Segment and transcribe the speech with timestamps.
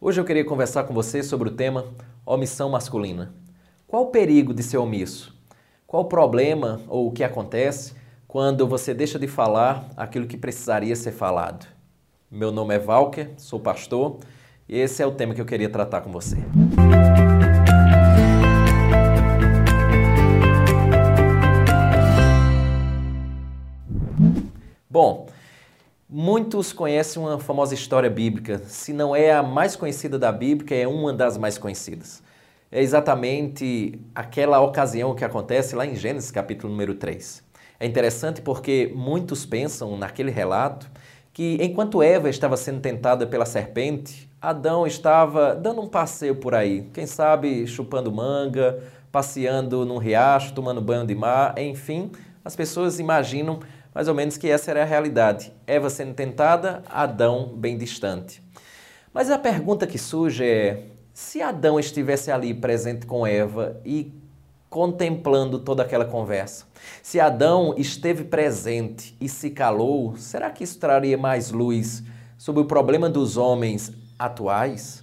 [0.00, 1.84] Hoje eu queria conversar com você sobre o tema
[2.24, 3.34] omissão masculina.
[3.84, 5.36] Qual o perigo de ser omisso?
[5.88, 7.94] Qual o problema ou o que acontece
[8.28, 11.66] quando você deixa de falar aquilo que precisaria ser falado?
[12.30, 14.18] Meu nome é Valker, sou pastor
[14.68, 16.36] e esse é o tema que eu queria tratar com você.
[26.20, 30.88] Muitos conhecem uma famosa história bíblica, se não é a mais conhecida da Bíblia, é
[30.88, 32.24] uma das mais conhecidas.
[32.72, 37.44] É exatamente aquela ocasião que acontece lá em Gênesis capítulo número 3.
[37.78, 40.90] É interessante porque muitos pensam naquele relato
[41.32, 46.90] que enquanto Eva estava sendo tentada pela serpente, Adão estava dando um passeio por aí,
[46.92, 52.10] quem sabe chupando manga, passeando num riacho, tomando banho de mar, enfim,
[52.44, 53.60] as pessoas imaginam
[53.98, 55.52] mais ou menos que essa era a realidade.
[55.66, 58.40] Eva sendo tentada, Adão bem distante.
[59.12, 64.12] Mas a pergunta que surge é: se Adão estivesse ali presente com Eva e
[64.70, 66.64] contemplando toda aquela conversa,
[67.02, 72.04] se Adão esteve presente e se calou, será que isso traria mais luz
[72.36, 75.02] sobre o problema dos homens atuais?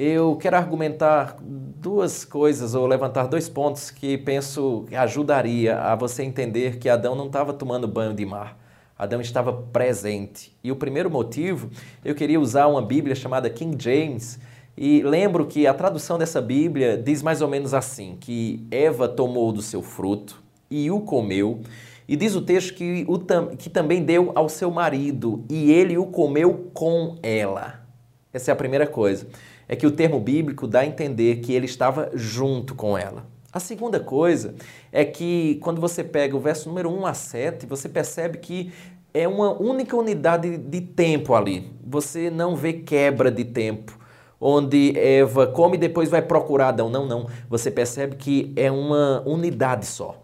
[0.00, 6.22] Eu quero argumentar duas coisas ou levantar dois pontos que penso que ajudaria a você
[6.22, 8.56] entender que Adão não estava tomando banho de mar.
[8.96, 10.56] Adão estava presente.
[10.62, 11.68] E o primeiro motivo,
[12.04, 14.38] eu queria usar uma Bíblia chamada King James,
[14.76, 19.50] e lembro que a tradução dessa Bíblia diz mais ou menos assim: que Eva tomou
[19.50, 21.60] do seu fruto e o comeu,
[22.06, 23.18] e diz o texto que, o,
[23.56, 27.87] que também deu ao seu marido, e ele o comeu com ela.
[28.32, 29.26] Essa é a primeira coisa
[29.68, 33.26] é que o termo bíblico dá a entender que ele estava junto com ela.
[33.52, 34.54] A segunda coisa
[34.90, 38.72] é que quando você pega o verso número 1 a 7, você percebe que
[39.12, 41.70] é uma única unidade de tempo ali.
[41.84, 43.98] Você não vê quebra de tempo,
[44.40, 46.88] onde Eva come e depois vai procurar Adão.
[46.88, 47.26] Não, não.
[47.48, 50.22] Você percebe que é uma unidade só.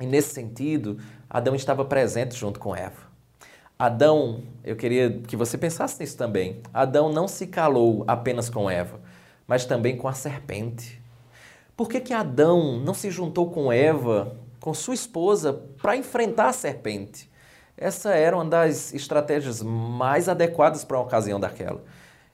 [0.00, 0.98] E nesse sentido,
[1.28, 3.07] Adão estava presente junto com Eva.
[3.78, 6.60] Adão, eu queria que você pensasse nisso também.
[6.74, 8.98] Adão não se calou apenas com Eva,
[9.46, 11.00] mas também com a serpente.
[11.76, 16.52] Por que, que Adão não se juntou com Eva, com sua esposa, para enfrentar a
[16.52, 17.30] serpente?
[17.76, 21.84] Essa era uma das estratégias mais adequadas para uma ocasião daquela.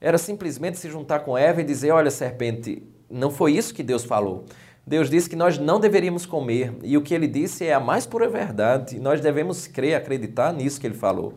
[0.00, 4.04] Era simplesmente se juntar com Eva e dizer: Olha, serpente, não foi isso que Deus
[4.04, 4.46] falou.
[4.86, 8.06] Deus disse que nós não deveríamos comer, e o que ele disse é a mais
[8.06, 11.34] pura verdade, e nós devemos crer, acreditar nisso que ele falou.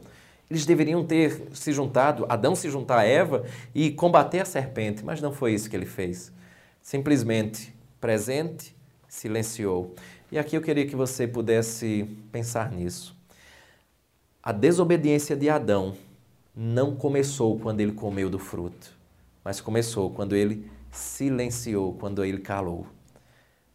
[0.47, 3.43] Eles deveriam ter se juntado, Adão se juntar a Eva
[3.73, 6.31] e combater a serpente, mas não foi isso que ele fez.
[6.79, 8.75] Simplesmente presente,
[9.07, 9.95] silenciou.
[10.31, 13.17] E aqui eu queria que você pudesse pensar nisso.
[14.43, 15.95] A desobediência de Adão
[16.55, 18.95] não começou quando ele comeu do fruto,
[19.43, 22.85] mas começou quando ele silenciou, quando ele calou.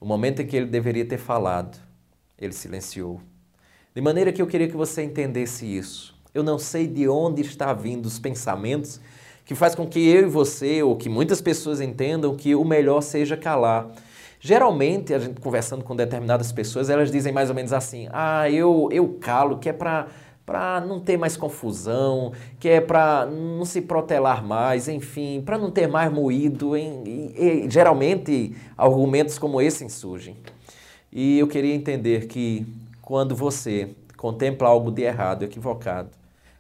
[0.05, 1.79] O momento em que ele deveria ter falado,
[2.39, 3.23] ele silenciou.
[3.95, 6.15] De maneira que eu queria que você entendesse isso.
[6.35, 9.01] Eu não sei de onde está vindo os pensamentos
[9.47, 13.01] que faz com que eu e você, ou que muitas pessoas entendam que o melhor
[13.01, 13.93] seja calar.
[14.39, 18.91] Geralmente, a gente conversando com determinadas pessoas, elas dizem mais ou menos assim: "Ah, eu
[18.93, 20.09] eu calo, que é para
[20.47, 25.71] para não ter mais confusão, que é para não se protelar mais, enfim, para não
[25.71, 26.77] ter mais moído.
[26.77, 30.37] Em, e, e, geralmente, argumentos como esse surgem.
[31.11, 32.67] E eu queria entender que
[33.01, 36.11] quando você contempla algo de errado, equivocado,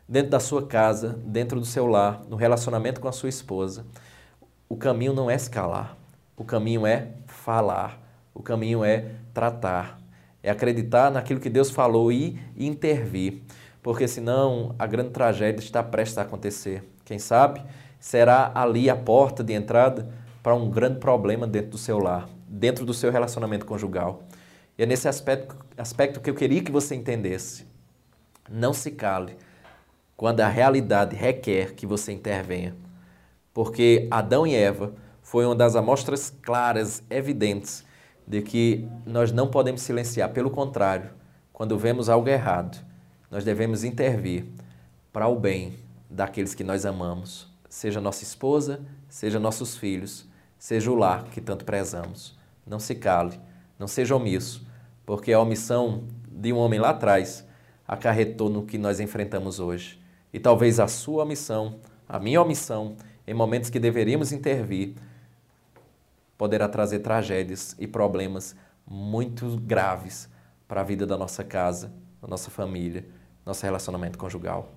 [0.08, 3.84] dentro da sua casa, dentro do seu lar, no relacionamento com a sua esposa,
[4.68, 5.96] o caminho não é escalar,
[6.36, 8.00] o caminho é falar,
[8.34, 9.98] o caminho é tratar,
[10.42, 13.42] é acreditar naquilo que Deus falou e intervir
[13.84, 16.82] porque senão a grande tragédia está prestes a acontecer.
[17.04, 17.62] Quem sabe
[18.00, 20.08] será ali a porta de entrada
[20.42, 24.22] para um grande problema dentro do seu lar, dentro do seu relacionamento conjugal.
[24.78, 27.66] E é nesse aspecto, aspecto que eu queria que você entendesse.
[28.50, 29.36] Não se cale
[30.16, 32.74] quando a realidade requer que você intervenha.
[33.52, 37.84] Porque Adão e Eva foi uma das amostras claras, evidentes,
[38.26, 40.30] de que nós não podemos silenciar.
[40.30, 41.10] Pelo contrário,
[41.52, 42.93] quando vemos algo errado,
[43.34, 44.44] nós devemos intervir
[45.12, 45.74] para o bem
[46.08, 50.24] daqueles que nós amamos, seja nossa esposa, seja nossos filhos,
[50.56, 52.38] seja o lar que tanto prezamos.
[52.64, 53.40] Não se cale,
[53.76, 54.64] não seja omisso,
[55.04, 57.44] porque a omissão de um homem lá atrás
[57.88, 60.00] acarretou no que nós enfrentamos hoje.
[60.32, 62.94] E talvez a sua omissão, a minha omissão,
[63.26, 64.94] em momentos que deveríamos intervir,
[66.38, 68.54] poderá trazer tragédias e problemas
[68.86, 70.28] muito graves
[70.68, 71.92] para a vida da nossa casa,
[72.22, 73.04] da nossa família
[73.44, 74.68] nosso relacionamento conjugal.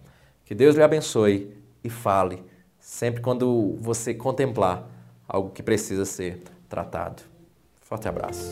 [0.46, 2.44] Que Deus lhe abençoe e fale
[2.80, 4.88] sempre quando você contemplar
[5.28, 7.24] algo que precisa ser tratado.
[7.82, 8.52] Forte abraço.